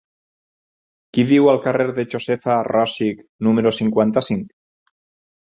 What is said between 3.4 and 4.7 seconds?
número cinquanta-cinc?